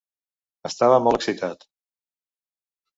Estava 0.69 0.97
molt 1.09 1.19
excitat. 1.21 1.65